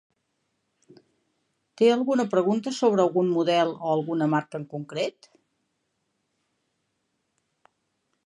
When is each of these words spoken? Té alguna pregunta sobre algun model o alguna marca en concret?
Té 1.81 1.89
alguna 1.95 2.25
pregunta 2.31 2.73
sobre 2.77 3.03
algun 3.03 3.29
model 3.35 3.75
o 3.75 3.91
alguna 3.97 4.29
marca 4.33 4.61
en 4.61 4.67
concret? 4.73 5.29